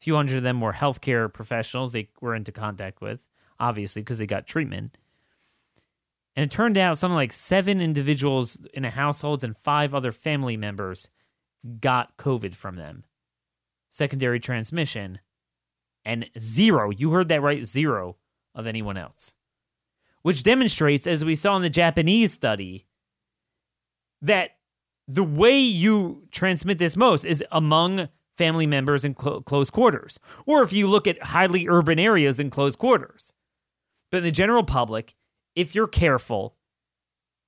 [0.00, 4.18] A few hundred of them were healthcare professionals they were into contact with, obviously, because
[4.18, 4.98] they got treatment.
[6.40, 10.56] And it turned out something like seven individuals in a household and five other family
[10.56, 11.10] members
[11.80, 13.04] got COVID from them.
[13.90, 15.18] Secondary transmission,
[16.02, 18.16] and zero, you heard that right, zero
[18.54, 19.34] of anyone else.
[20.22, 22.86] Which demonstrates, as we saw in the Japanese study,
[24.22, 24.52] that
[25.06, 30.62] the way you transmit this most is among family members in cl- close quarters, or
[30.62, 33.34] if you look at highly urban areas in close quarters.
[34.10, 35.14] But in the general public,
[35.54, 36.56] if you're careful,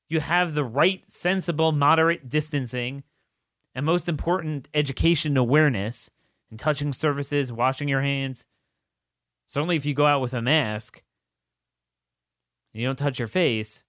[0.08, 3.02] you have the right, sensible, moderate distancing,
[3.74, 6.10] and most important, education awareness
[6.50, 8.46] and touching surfaces, washing your hands.
[9.46, 11.02] Certainly, if you go out with a mask
[12.72, 13.84] and you don't touch your face,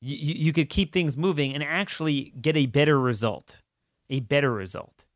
[0.00, 3.60] you, you could keep things moving and actually get a better result.
[4.08, 5.06] A better result.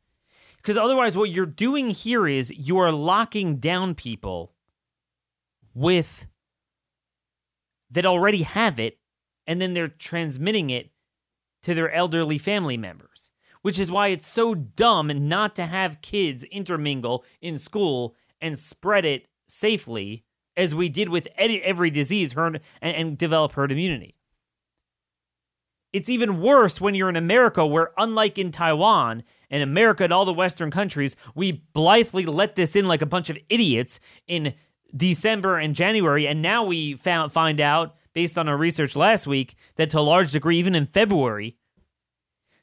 [0.56, 4.52] Because otherwise, what you're doing here is you are locking down people
[5.74, 6.26] with
[7.90, 8.98] that already have it,
[9.46, 10.90] and then they're transmitting it
[11.62, 13.30] to their elderly family members,
[13.62, 19.04] which is why it's so dumb not to have kids intermingle in school and spread
[19.04, 20.24] it safely
[20.56, 24.16] as we did with every disease herd and, and develop herd immunity.
[25.92, 30.24] It's even worse when you're in America, where, unlike in Taiwan and America and all
[30.24, 34.54] the Western countries, we blithely let this in like a bunch of idiots in
[34.96, 36.26] December and January.
[36.26, 40.00] And now we found, find out, based on our research last week, that to a
[40.00, 41.56] large degree, even in February.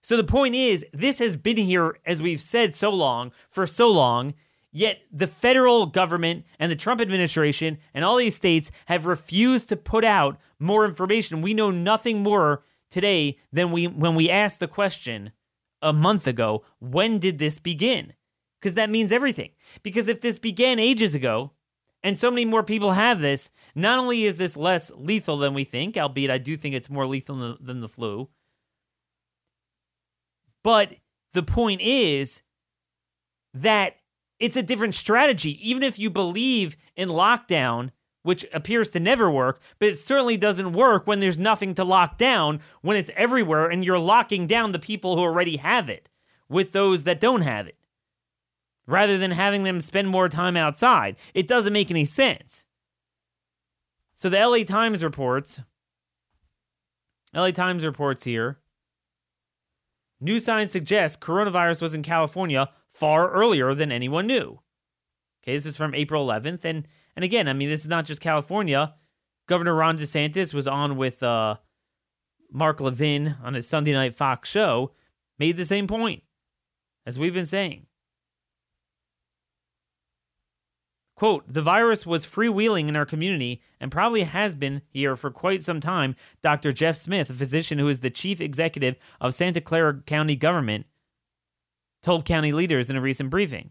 [0.02, 3.88] So the point is, this has been here, as we've said so long, for so
[3.88, 4.34] long.
[4.72, 9.76] Yet the federal government and the Trump administration and all these states have refused to
[9.76, 11.41] put out more information.
[11.41, 15.34] We know nothing more today than we when we asked the question
[15.82, 18.13] a month ago, when did this begin?
[18.60, 19.50] Because that means everything.
[19.84, 21.52] Because if this began ages ago,
[22.04, 25.64] and so many more people have this, not only is this less lethal than we
[25.64, 28.30] think, albeit I do think it's more lethal than the flu,
[30.64, 30.96] but
[31.34, 32.42] the point is
[33.54, 33.96] that
[34.40, 35.58] it's a different strategy.
[35.68, 37.92] Even if you believe in lockdown,
[38.24, 42.18] which appears to never work, but it certainly doesn't work when there's nothing to lock
[42.18, 46.10] down, when it's everywhere and you're locking down the people who already have it
[46.50, 47.78] with those that don't have it,
[48.92, 51.16] rather than having them spend more time outside.
[51.34, 52.66] It doesn't make any sense.
[54.14, 55.62] So the LA Times reports,
[57.34, 58.60] LA Times reports here,
[60.20, 64.60] new signs suggest coronavirus was in California far earlier than anyone knew.
[65.42, 68.22] Okay, this is from April 11th, and and again, I mean, this is not just
[68.22, 68.94] California.
[69.48, 71.56] Governor Ron DeSantis was on with uh,
[72.52, 74.92] Mark Levin on his Sunday night Fox show,
[75.40, 76.24] made the same point
[77.06, 77.88] as we've been saying.
[81.22, 85.62] Quote, the virus was freewheeling in our community and probably has been here for quite
[85.62, 86.72] some time, Dr.
[86.72, 90.88] Jeff Smith, a physician who is the chief executive of Santa Clara County government,
[92.02, 93.70] told county leaders in a recent briefing.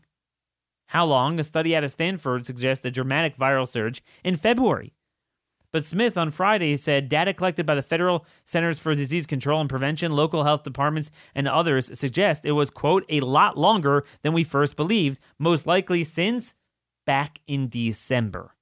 [0.91, 1.41] How long?
[1.41, 4.95] A study out of Stanford suggests a dramatic viral surge in February.
[5.73, 9.69] But Smith on Friday said data collected by the Federal Centers for Disease Control and
[9.69, 14.45] Prevention, local health departments, and others suggest it was, quote, a lot longer than we
[14.45, 16.55] first believed, most likely since
[17.07, 18.55] back in December.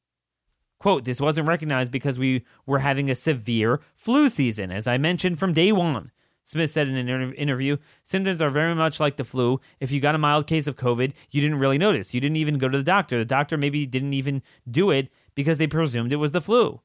[0.78, 5.38] Quote, this wasn't recognized because we were having a severe flu season, as I mentioned
[5.38, 6.12] from day one.
[6.44, 9.60] Smith said in an interview, symptoms are very much like the flu.
[9.80, 12.14] If you got a mild case of COVID, you didn't really notice.
[12.14, 13.18] You didn't even go to the doctor.
[13.18, 16.80] The doctor maybe didn't even do it because they presumed it was the flu.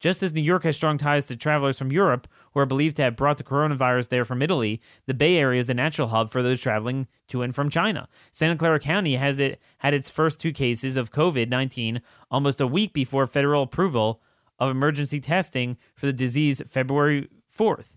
[0.00, 3.02] Just as New York has strong ties to travelers from Europe who are believed to
[3.02, 6.42] have brought the coronavirus there from Italy, the Bay Area is a natural hub for
[6.42, 8.08] those traveling to and from China.
[8.30, 12.92] Santa Clara County has it had its first two cases of COVID-19 almost a week
[12.92, 14.22] before federal approval
[14.60, 17.96] of emergency testing for the disease February 4th.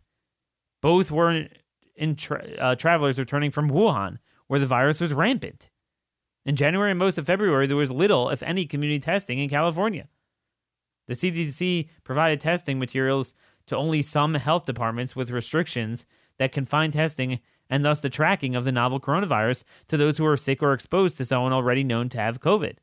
[0.81, 1.47] Both were
[2.17, 5.69] tra- uh, travelers returning from Wuhan, where the virus was rampant.
[6.45, 10.07] In January and most of February, there was little, if any, community testing in California.
[11.11, 13.33] The CDC provided testing materials
[13.67, 16.05] to only some health departments with restrictions
[16.37, 20.37] that confine testing and thus the tracking of the novel coronavirus to those who are
[20.37, 22.77] sick or exposed to someone already known to have COVID.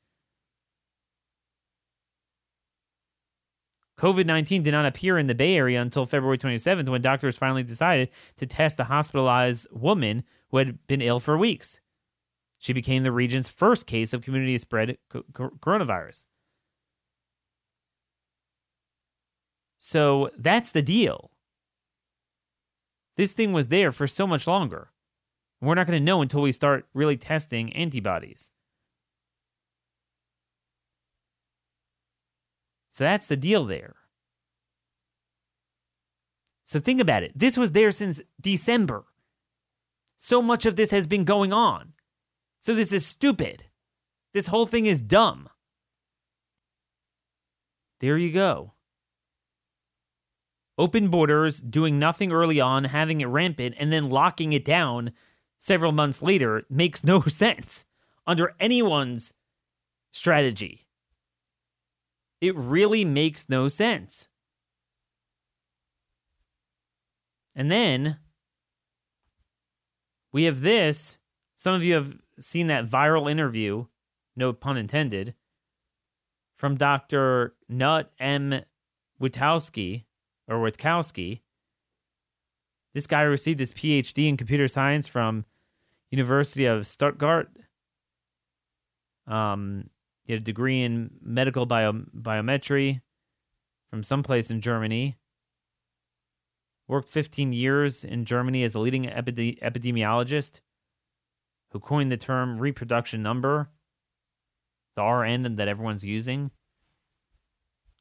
[3.98, 7.62] COVID 19 did not appear in the Bay Area until February 27th when doctors finally
[7.62, 11.80] decided to test a hospitalized woman who had been ill for weeks.
[12.58, 14.98] She became the region's first case of community spread
[15.32, 16.26] coronavirus.
[19.78, 21.30] So that's the deal.
[23.16, 24.90] This thing was there for so much longer.
[25.60, 28.52] We're not going to know until we start really testing antibodies.
[32.88, 33.96] So that's the deal there.
[36.64, 37.32] So think about it.
[37.34, 39.04] This was there since December.
[40.16, 41.94] So much of this has been going on.
[42.58, 43.64] So this is stupid.
[44.34, 45.48] This whole thing is dumb.
[48.00, 48.72] There you go.
[50.78, 55.12] Open borders, doing nothing early on, having it rampant, and then locking it down
[55.58, 57.84] several months later makes no sense
[58.26, 59.34] under anyone's
[60.12, 60.86] strategy.
[62.40, 64.28] It really makes no sense.
[67.56, 68.18] And then
[70.32, 71.18] we have this.
[71.56, 73.86] Some of you have seen that viral interview,
[74.36, 75.34] no pun intended,
[76.56, 77.56] from Dr.
[77.68, 78.60] Knut M.
[79.20, 80.04] Wittkowski
[80.48, 81.40] or Wittkowski.
[82.94, 85.44] This guy received his PhD in computer science from
[86.10, 87.50] University of Stuttgart.
[89.26, 89.90] Um,
[90.24, 93.02] he had a degree in medical bio, biometry
[93.90, 95.16] from someplace in Germany.
[96.86, 100.60] Worked 15 years in Germany as a leading epide- epidemiologist
[101.72, 103.68] who coined the term reproduction number,
[104.96, 106.50] the RN that everyone's using.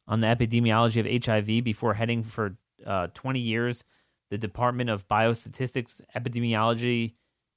[0.07, 3.83] On the epidemiology of HIV before heading for uh, 20 years
[4.29, 7.13] the Department of Biostatistics, Epidemiology,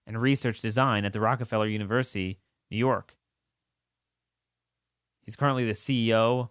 [0.07, 2.39] and Research Design at the Rockefeller University,
[2.71, 3.17] New York.
[5.23, 6.51] He's currently the CEO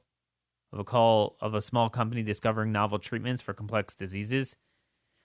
[0.71, 4.55] of a call of a small company discovering novel treatments for complex diseases.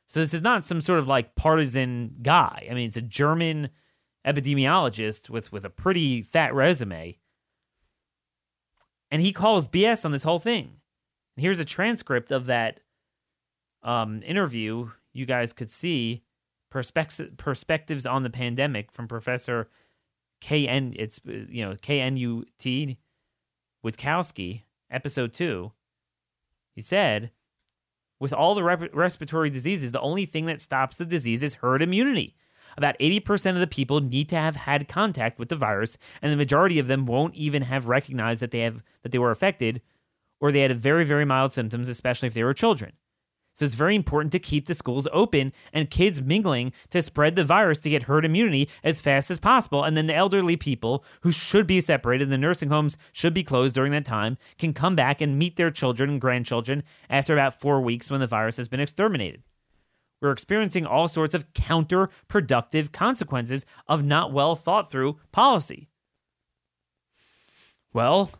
[0.06, 2.66] So this is not some sort of like partisan guy.
[2.70, 3.70] I mean, it's a German
[4.26, 7.18] epidemiologist with with a pretty fat resume.
[9.14, 10.80] And he calls BS on this whole thing.
[11.36, 12.80] And here's a transcript of that
[13.84, 14.90] um, interview.
[15.12, 16.24] You guys could see
[16.68, 19.68] perspectives perspectives on the pandemic from Professor
[20.40, 22.96] KN it's you know KNUT
[23.86, 25.70] Wittkowski episode 2
[26.74, 27.30] he said
[28.18, 31.80] with all the rep- respiratory diseases the only thing that stops the disease is herd
[31.80, 32.34] immunity
[32.76, 36.36] about 80% of the people need to have had contact with the virus and the
[36.36, 39.80] majority of them won't even have recognized that they have that they were affected
[40.40, 42.92] or they had very very mild symptoms especially if they were children
[43.54, 47.44] so it's very important to keep the schools open and kids mingling to spread the
[47.44, 49.84] virus to get herd immunity as fast as possible.
[49.84, 53.76] And then the elderly people who should be separated, the nursing homes should be closed
[53.76, 57.80] during that time, can come back and meet their children and grandchildren after about four
[57.80, 59.44] weeks when the virus has been exterminated.
[60.20, 65.88] We're experiencing all sorts of counterproductive consequences of not well thought through policy.
[67.92, 68.30] Well,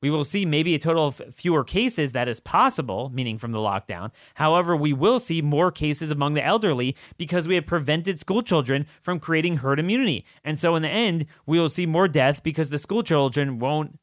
[0.00, 3.58] we will see maybe a total of fewer cases, that is possible, meaning from the
[3.58, 4.12] lockdown.
[4.34, 8.86] However, we will see more cases among the elderly because we have prevented school children
[9.02, 10.24] from creating herd immunity.
[10.44, 13.98] And so in the end, we will see more death because the school children won't,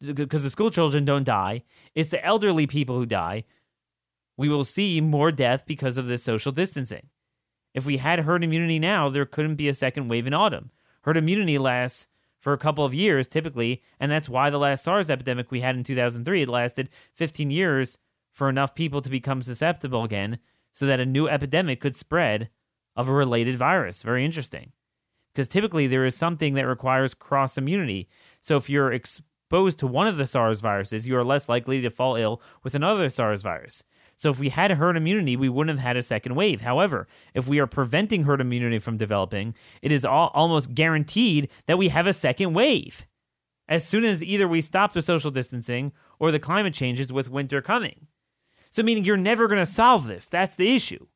[0.00, 1.62] because the school children don't die.
[1.94, 3.44] It's the elderly people who die.
[4.38, 7.08] We will see more death because of this social distancing.
[7.74, 10.70] If we had herd immunity now, there couldn't be a second wave in autumn.
[11.02, 12.08] Herd immunity lasts
[12.38, 15.76] for a couple of years typically, and that's why the last SARS epidemic we had
[15.76, 17.98] in 2003 it lasted 15 years
[18.32, 20.38] for enough people to become susceptible again
[20.72, 22.48] so that a new epidemic could spread
[22.94, 24.02] of a related virus.
[24.02, 24.70] Very interesting.
[25.32, 28.08] Because typically there is something that requires cross immunity.
[28.40, 31.90] So if you're exposed to one of the SARS viruses, you are less likely to
[31.90, 33.82] fall ill with another SARS virus.
[34.18, 36.62] So if we had herd immunity, we wouldn't have had a second wave.
[36.62, 41.78] However, if we are preventing herd immunity from developing, it is all, almost guaranteed that
[41.78, 43.06] we have a second wave.
[43.68, 47.62] As soon as either we stop the social distancing or the climate changes with winter
[47.62, 48.08] coming.
[48.70, 50.26] So, meaning you're never going to solve this.
[50.26, 51.06] That's the issue.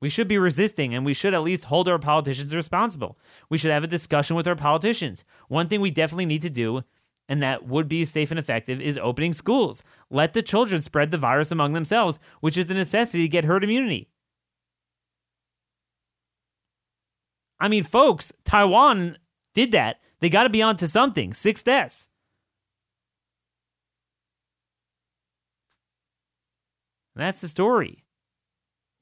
[0.00, 3.18] We should be resisting and we should at least hold our politicians responsible.
[3.48, 5.24] We should have a discussion with our politicians.
[5.48, 6.84] One thing we definitely need to do
[7.30, 9.84] and that would be safe and effective is opening schools.
[10.10, 13.62] Let the children spread the virus among themselves, which is a necessity to get herd
[13.62, 14.10] immunity.
[17.60, 19.16] I mean, folks, Taiwan
[19.54, 20.00] did that.
[20.18, 21.32] They got to be on to something.
[21.32, 22.08] Six deaths.
[27.14, 28.04] That's the story.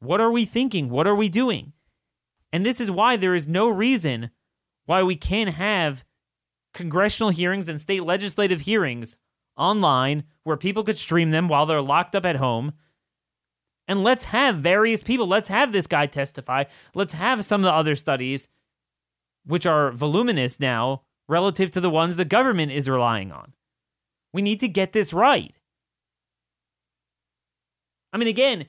[0.00, 0.90] What are we thinking?
[0.90, 1.72] What are we doing?
[2.52, 4.30] And this is why there is no reason
[4.84, 6.04] why we can't have
[6.78, 9.16] congressional hearings and state legislative hearings
[9.56, 12.72] online where people could stream them while they're locked up at home.
[13.88, 15.26] And let's have various people.
[15.26, 16.64] Let's have this guy testify.
[16.94, 18.48] Let's have some of the other studies,
[19.44, 23.54] which are voluminous now relative to the ones the government is relying on.
[24.32, 25.56] We need to get this right.
[28.12, 28.66] I mean, again,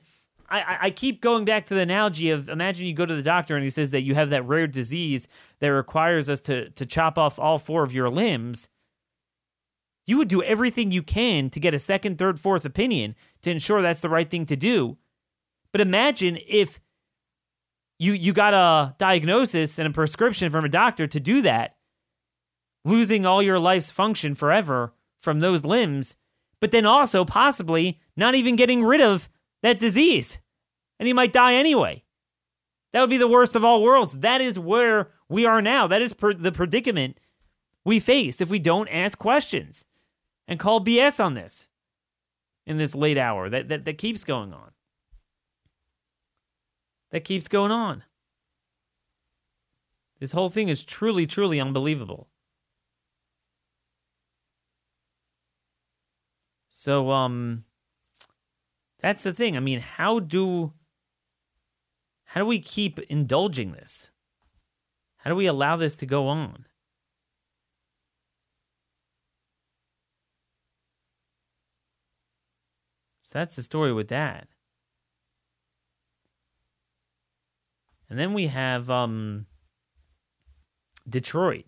[0.50, 3.54] I, I keep going back to the analogy of imagine you go to the doctor
[3.54, 5.28] and he says that you have that rare disease
[5.60, 8.68] that requires us to, to chop off all four of your limbs.
[10.06, 13.80] You would do everything you can to get a second, third, fourth opinion to ensure
[13.80, 14.96] that's the right thing to do.
[15.70, 16.80] But imagine if
[18.00, 21.76] you you got a diagnosis and a prescription from a doctor to do that,
[22.84, 26.16] losing all your life's function forever from those limbs,
[26.60, 29.28] but then also possibly not even getting rid of
[29.62, 30.38] that disease.
[30.98, 32.04] And he might die anyway.
[32.92, 34.18] That would be the worst of all worlds.
[34.18, 35.86] That is where we are now.
[35.86, 37.18] That is per- the predicament
[37.84, 39.86] we face if we don't ask questions
[40.48, 41.68] and call BS on this
[42.66, 43.48] in this late hour.
[43.48, 44.72] That, that, that keeps going on.
[47.12, 48.04] That keeps going on.
[50.18, 52.28] This whole thing is truly, truly unbelievable.
[56.68, 57.64] So, um,
[59.00, 59.56] that's the thing.
[59.56, 60.72] I mean, how do
[62.24, 64.10] how do we keep indulging this?
[65.18, 66.66] How do we allow this to go on?
[73.22, 74.48] So that's the story with that.
[78.08, 79.46] And then we have um,
[81.08, 81.66] Detroit.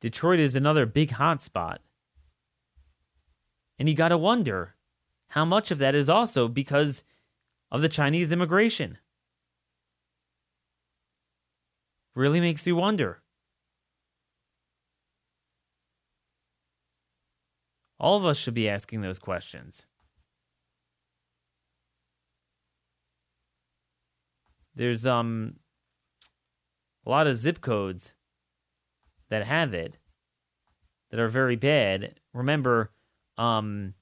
[0.00, 1.80] Detroit is another big hot spot.
[3.78, 4.73] And you got to wonder
[5.34, 7.02] how much of that is also because
[7.72, 8.98] of the Chinese immigration.
[12.14, 13.20] Really makes you wonder.
[17.98, 19.88] All of us should be asking those questions.
[24.72, 25.56] There's um
[27.04, 28.14] a lot of zip codes
[29.30, 29.98] that have it
[31.10, 32.20] that are very bad.
[32.32, 32.92] Remember,
[33.36, 33.94] um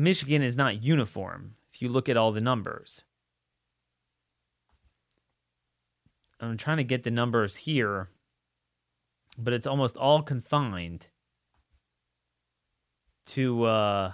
[0.00, 3.04] Michigan is not uniform if you look at all the numbers.
[6.40, 8.08] I'm trying to get the numbers here,
[9.36, 11.10] but it's almost all confined
[13.26, 14.12] to uh,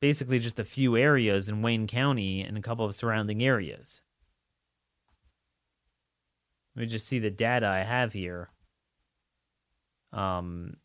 [0.00, 4.00] basically just a few areas in Wayne County and a couple of surrounding areas.
[6.74, 8.50] Let me just see the data I have here.
[10.12, 10.78] Um,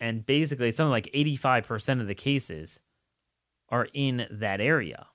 [0.00, 2.80] and basically, something like 85% of the cases
[3.68, 5.06] are in that area.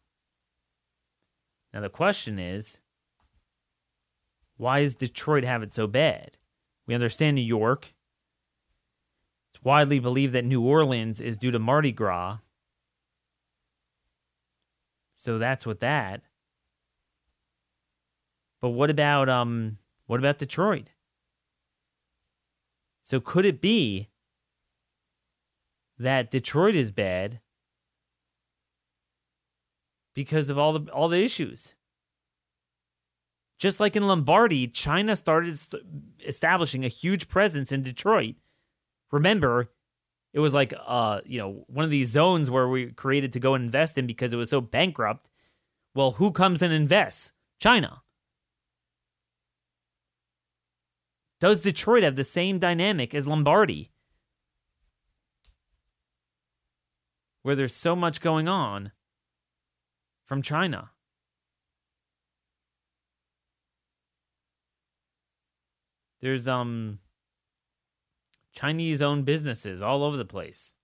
[1.73, 2.79] Now, the question is
[4.57, 6.37] why does Detroit have it so bad?
[6.85, 7.93] We understand New York.
[9.51, 12.39] It's widely believed that New Orleans is due to Mardi Gras.
[15.15, 16.21] So that's what that.
[18.59, 19.77] But what about um
[20.07, 20.89] what about Detroit?
[23.03, 24.08] So could it be
[25.99, 27.41] that Detroit is bad
[30.15, 31.75] because of all the all the issues.
[33.59, 35.83] Just like in Lombardy, China started st-
[36.25, 38.35] establishing a huge presence in Detroit.
[39.11, 39.71] Remember,
[40.33, 43.53] it was like uh, you know, one of these zones where we created to go
[43.53, 45.27] and invest in because it was so bankrupt.
[45.93, 47.33] Well, who comes and invests?
[47.59, 48.01] China.
[51.41, 53.91] Does Detroit have the same dynamic as Lombardy?
[57.41, 58.91] Where there's so much going on
[60.25, 60.91] from China.
[66.21, 66.99] There's um
[68.53, 70.75] Chinese owned businesses all over the place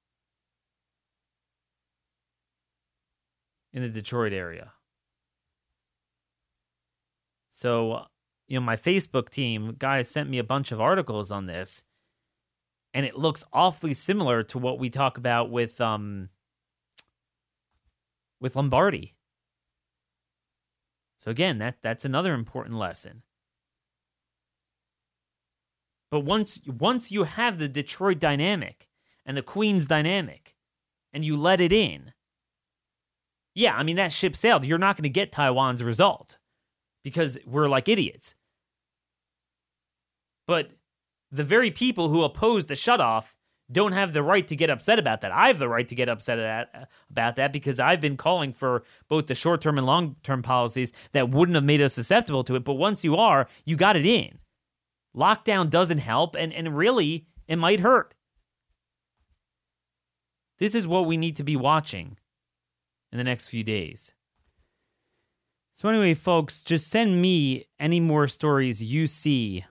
[3.73, 4.71] in the Detroit area.
[7.49, 8.05] So,
[8.47, 11.83] you know, my Facebook team guys sent me a bunch of articles on this
[12.93, 16.29] and it looks awfully similar to what we talk about with um
[18.39, 19.15] with Lombardy.
[21.17, 23.23] So again, that that's another important lesson.
[26.11, 28.88] But once once you have the Detroit dynamic
[29.25, 30.55] and the Queens dynamic
[31.11, 32.13] and you let it in,
[33.53, 34.65] yeah, I mean that ship sailed.
[34.65, 36.38] You're not going to get Taiwan's result
[37.03, 38.36] because we're like idiots.
[40.47, 40.71] But
[41.31, 43.34] the very people who oppose the shutoff
[43.72, 45.32] don't have the right to get upset about that.
[45.32, 48.84] I have the right to get upset at, about that because I've been calling for
[49.09, 52.55] both the short term and long term policies that wouldn't have made us susceptible to
[52.55, 52.63] it.
[52.63, 54.39] But once you are, you got it in.
[55.16, 58.13] Lockdown doesn't help, and, and really, it might hurt.
[60.59, 62.18] This is what we need to be watching
[63.11, 64.13] in the next few days.
[65.74, 69.66] So, anyway, folks, just send me any more stories you see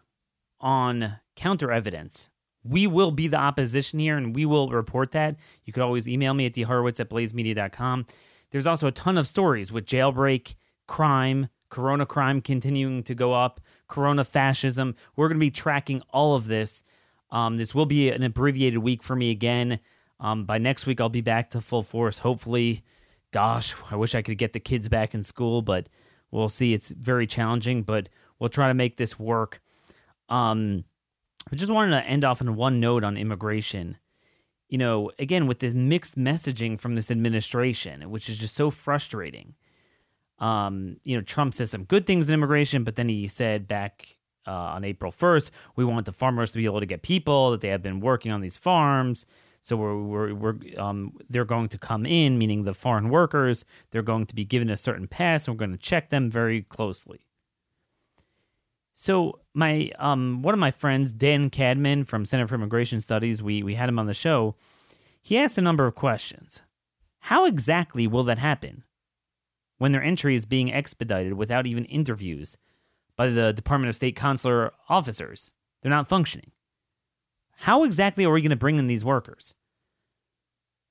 [0.60, 2.28] on counter evidence
[2.64, 5.36] we will be the opposition here and we will report that.
[5.64, 8.06] You could always email me at dhorowitz at blazemedia.com.
[8.50, 10.54] There's also a ton of stories with jailbreak,
[10.86, 14.94] crime, corona crime continuing to go up, corona fascism.
[15.16, 16.82] We're going to be tracking all of this.
[17.30, 19.80] Um, this will be an abbreviated week for me again.
[20.20, 22.18] Um, by next week, I'll be back to full force.
[22.20, 22.84] Hopefully,
[23.32, 25.88] gosh, I wish I could get the kids back in school, but
[26.30, 26.72] we'll see.
[26.72, 28.08] It's very challenging, but
[28.38, 29.60] we'll try to make this work.
[30.28, 30.84] Um,
[31.54, 33.98] I just wanted to end off on one note on immigration.
[34.68, 39.54] You know, again, with this mixed messaging from this administration, which is just so frustrating.
[40.40, 44.16] Um, you know, Trump says some good things in immigration, but then he said back
[44.48, 47.60] uh, on April 1st, we want the farmers to be able to get people, that
[47.60, 49.24] they have been working on these farms.
[49.60, 54.02] So we're, we're, we're um, they're going to come in, meaning the foreign workers, they're
[54.02, 57.26] going to be given a certain pass, and we're going to check them very closely.
[58.94, 63.62] So my um one of my friends, Dan Cadman from Center for Immigration Studies, we
[63.62, 64.54] we had him on the show.
[65.20, 66.62] He asked a number of questions.
[67.20, 68.84] How exactly will that happen
[69.78, 72.56] when their entry is being expedited without even interviews
[73.16, 75.52] by the Department of State consular officers?
[75.82, 76.52] They're not functioning.
[77.58, 79.54] How exactly are we going to bring in these workers?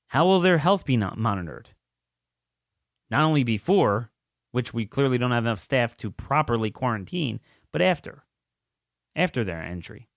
[0.07, 1.69] How will their health be not monitored?
[3.09, 4.09] Not only before,
[4.51, 7.39] which we clearly don't have enough staff to properly quarantine,
[7.73, 8.23] but after.
[9.15, 10.07] After their entry.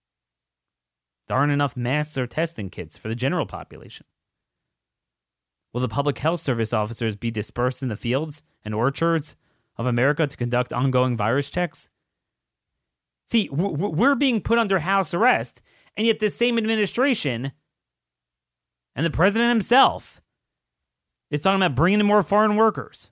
[1.27, 4.07] There aren't enough masks or testing kits for the general population.
[5.73, 9.35] Will the public health service officers be dispersed in the fields and orchards
[9.77, 11.91] of America to conduct ongoing virus checks?
[13.27, 15.61] See, we're being put under house arrest,
[15.97, 17.51] and yet this same administration
[18.95, 20.23] and the president himself
[21.31, 23.11] is talking about bringing in more foreign workers.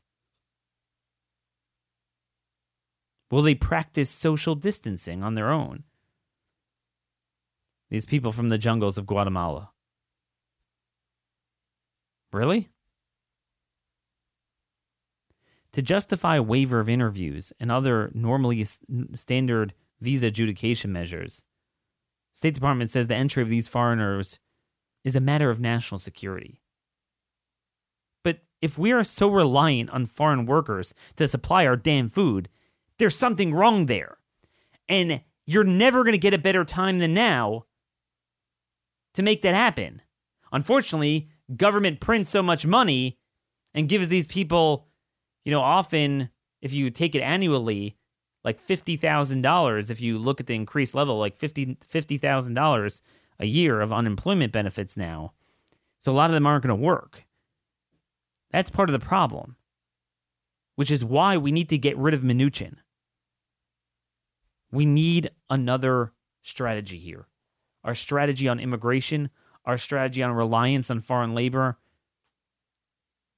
[3.35, 5.83] Will they practice social distancing on their own?
[7.91, 9.73] These people from the jungles of Guatemala.
[12.33, 12.69] Really?
[15.73, 18.65] To justify waiver of interviews and other normally
[19.15, 21.43] standard visa adjudication measures,
[22.33, 24.39] State Department says the entry of these foreigners
[25.03, 26.61] is a matter of national security.
[28.23, 32.49] But if we are so reliant on foreign workers to supply our damn food,
[32.99, 34.19] there's something wrong there.
[34.89, 37.65] And you're never going to get a better time than now
[39.15, 40.03] to make that happen.
[40.53, 43.19] Unfortunately, government prints so much money
[43.73, 44.89] and gives these people,
[45.45, 46.31] you know, often
[46.63, 47.97] if you take it annually,
[48.45, 53.01] like $50,000 if you look at the increased level, like $50,000 $50,
[53.41, 55.33] a year of unemployment benefits now.
[55.99, 57.25] So a lot of them aren't going to work.
[58.51, 59.57] That's part of the problem,
[60.77, 62.77] which is why we need to get rid of Mnuchin.
[64.75, 66.13] We need another
[66.43, 67.29] strategy here
[67.85, 69.31] our strategy on immigration,
[69.65, 71.79] our strategy on reliance on foreign labor,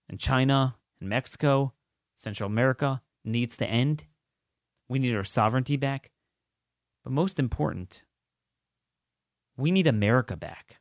[0.09, 1.75] and China and Mexico,
[2.15, 4.07] Central America needs to end.
[4.89, 6.11] We need our sovereignty back.
[7.05, 8.05] But most important,
[9.59, 10.77] we need America back.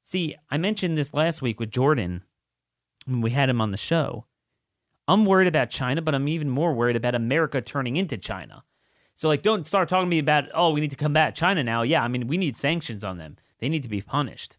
[0.00, 2.22] See, I mentioned this last week with Jordan
[3.04, 4.24] when we had him on the show.
[5.06, 8.64] I'm worried about China, but I'm even more worried about America turning into China.
[9.18, 11.82] So like don't start talking to me about, oh, we need to combat China now.
[11.82, 13.34] Yeah, I mean, we need sanctions on them.
[13.58, 14.58] They need to be punished.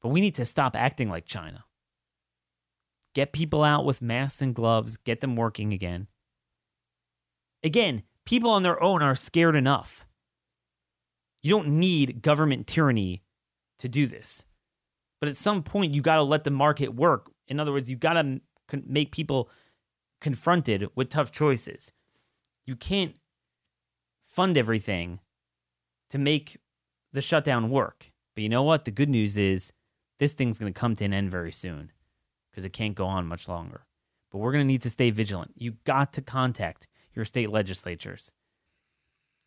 [0.00, 1.64] But we need to stop acting like China.
[3.12, 6.06] Get people out with masks and gloves, get them working again.
[7.64, 10.06] Again, people on their own are scared enough.
[11.42, 13.24] You don't need government tyranny
[13.80, 14.44] to do this.
[15.20, 17.32] But at some point, you got to let the market work.
[17.48, 18.40] In other words, you got to
[18.86, 19.50] make people
[20.20, 21.90] confronted with tough choices.
[22.64, 23.16] You can't
[24.30, 25.18] fund everything
[26.08, 26.58] to make
[27.12, 28.12] the shutdown work.
[28.34, 28.84] But you know what?
[28.84, 29.72] The good news is
[30.18, 31.90] this thing's going to come to an end very soon
[32.50, 33.86] because it can't go on much longer.
[34.30, 35.52] But we're going to need to stay vigilant.
[35.56, 38.30] You got to contact your state legislatures,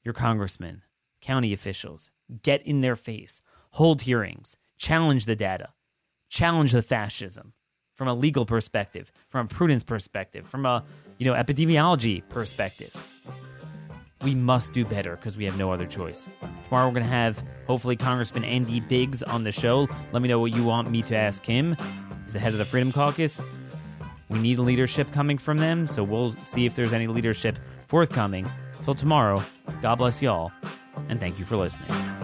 [0.03, 0.81] your congressmen,
[1.21, 2.11] county officials.
[2.41, 5.69] Get in their face, hold hearings, challenge the data,
[6.27, 7.53] challenge the fascism
[7.95, 10.83] from a legal perspective, from a prudence perspective, from a
[11.19, 12.91] you know epidemiology perspective
[14.23, 16.29] we must do better because we have no other choice.
[16.65, 19.87] Tomorrow we're going to have hopefully Congressman Andy Biggs on the show.
[20.11, 21.75] Let me know what you want me to ask him.
[22.23, 23.41] He's the head of the Freedom Caucus.
[24.29, 28.49] We need leadership coming from them, so we'll see if there's any leadership forthcoming.
[28.83, 29.43] Till tomorrow,
[29.81, 30.51] God bless y'all,
[31.09, 32.22] and thank you for listening.